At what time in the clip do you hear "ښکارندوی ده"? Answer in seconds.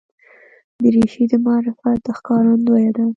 2.17-3.05